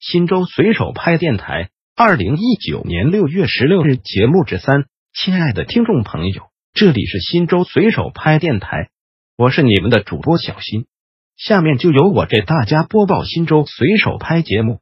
[0.00, 4.84] 新州随手拍电台，二零一九年六月十六日节目之三。
[5.12, 8.90] 亲爱的听众朋友，这里是新州随手拍电台，
[9.36, 10.86] 我是你们的主播小新。
[11.36, 14.78] 下面就由我给大家播报新州随手拍节目。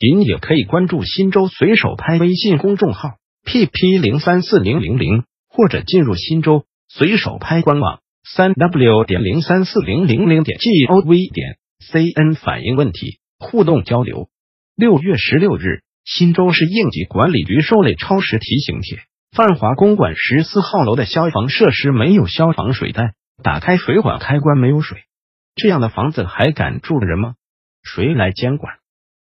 [0.00, 3.10] 您也可以关注新州随手拍微信公众号
[3.44, 11.56] pp 零三四零零零，或者进入新州随手拍官网三 w 点零三四零零零点 gov 点
[11.88, 14.28] cn 反映问题，互动交流。
[14.76, 18.98] 六月十六日，新州市应急管理局受理超时提醒帖：
[19.32, 24.98] 泛华公馆十四号楼的消防设施没有消防水带，打开水管开关没有水，
[25.54, 27.36] 这样的房子还敢住人吗？
[27.82, 28.74] 谁来监管？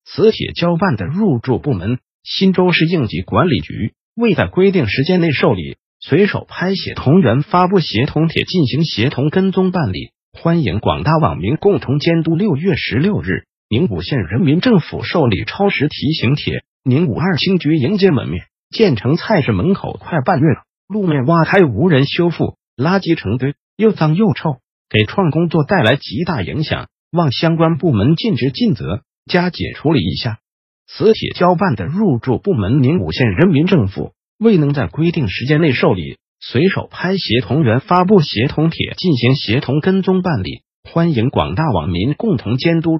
[0.06, 12.38] 此帖交办的入住部门新州市应急管理局未在规定时间内受理，随手拍写同源发布协同帖进行协同跟踪办理，欢迎广大网民共同监督。
[12.38, 13.44] 六月十六日。
[13.72, 24.58] 宁武县人民政府受理超时提醒帖：宁武二清局迎街门面建成菜市门口快半月了，路面挖开无人修复，垃圾成堆，又脏又臭，
[24.90, 30.40] 给创工作带来极大影响，望相关部门尽职尽责，加紧处理一下。
[30.88, 43.00] 此帖交办的入驻部门宁武县人民政府未能在规定时间内受理，随手拍协同员发布协同帖进行协同跟踪办理，欢迎广大网民共同监督。